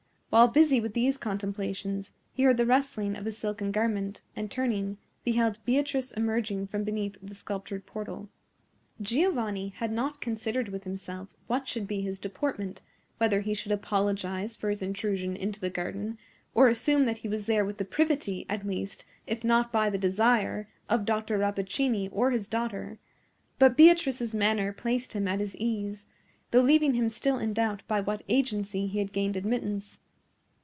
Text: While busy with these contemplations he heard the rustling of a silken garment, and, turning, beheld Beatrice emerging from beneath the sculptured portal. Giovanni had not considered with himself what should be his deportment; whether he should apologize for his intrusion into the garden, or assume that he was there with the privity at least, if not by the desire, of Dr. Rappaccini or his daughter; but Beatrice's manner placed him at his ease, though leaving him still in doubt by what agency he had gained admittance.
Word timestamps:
While 0.33 0.47
busy 0.47 0.79
with 0.79 0.93
these 0.93 1.17
contemplations 1.17 2.13
he 2.31 2.43
heard 2.43 2.55
the 2.55 2.65
rustling 2.65 3.17
of 3.17 3.27
a 3.27 3.33
silken 3.33 3.69
garment, 3.73 4.21
and, 4.33 4.49
turning, 4.49 4.97
beheld 5.25 5.59
Beatrice 5.65 6.13
emerging 6.13 6.67
from 6.67 6.85
beneath 6.85 7.17
the 7.21 7.35
sculptured 7.35 7.85
portal. 7.85 8.29
Giovanni 9.01 9.73
had 9.75 9.91
not 9.91 10.21
considered 10.21 10.69
with 10.69 10.85
himself 10.85 11.27
what 11.47 11.67
should 11.67 11.85
be 11.85 11.99
his 11.99 12.17
deportment; 12.17 12.81
whether 13.17 13.41
he 13.41 13.53
should 13.53 13.73
apologize 13.73 14.55
for 14.55 14.69
his 14.69 14.81
intrusion 14.81 15.35
into 15.35 15.59
the 15.59 15.69
garden, 15.69 16.17
or 16.55 16.69
assume 16.69 17.03
that 17.03 17.17
he 17.17 17.27
was 17.27 17.45
there 17.45 17.65
with 17.65 17.77
the 17.77 17.83
privity 17.83 18.45
at 18.47 18.65
least, 18.65 19.03
if 19.27 19.43
not 19.43 19.69
by 19.69 19.89
the 19.89 19.97
desire, 19.97 20.69
of 20.87 21.03
Dr. 21.03 21.39
Rappaccini 21.39 22.07
or 22.09 22.31
his 22.31 22.47
daughter; 22.47 22.99
but 23.59 23.75
Beatrice's 23.75 24.33
manner 24.33 24.71
placed 24.71 25.11
him 25.11 25.27
at 25.27 25.41
his 25.41 25.57
ease, 25.57 26.05
though 26.51 26.61
leaving 26.61 26.93
him 26.93 27.09
still 27.09 27.37
in 27.37 27.51
doubt 27.51 27.83
by 27.85 27.99
what 27.99 28.21
agency 28.29 28.87
he 28.87 28.99
had 28.99 29.11
gained 29.11 29.35
admittance. 29.35 29.97